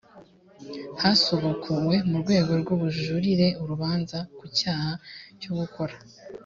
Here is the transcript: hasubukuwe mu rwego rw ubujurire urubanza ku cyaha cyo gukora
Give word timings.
hasubukuwe 1.01 1.95
mu 2.09 2.15
rwego 2.23 2.51
rw 2.61 2.67
ubujurire 2.75 3.47
urubanza 3.61 4.17
ku 4.37 4.45
cyaha 4.57 4.91
cyo 5.41 5.51
gukora 5.59 5.95